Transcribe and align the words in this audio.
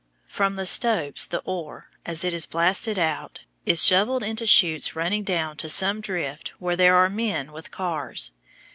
From 0.25 0.55
the 0.55 0.65
stopes 0.65 1.27
the 1.27 1.41
ore, 1.45 1.91
as 2.07 2.23
it 2.23 2.33
is 2.33 2.47
blasted 2.47 2.97
out, 2.97 3.45
is 3.67 3.85
shovelled 3.85 4.23
into 4.23 4.47
chutes 4.47 4.95
running 4.95 5.23
down 5.23 5.57
to 5.57 5.69
some 5.69 6.01
drift 6.01 6.53
where 6.57 6.75
there 6.75 6.95
are 6.95 7.07
men 7.07 7.51
with 7.51 7.69
cars. 7.69 8.31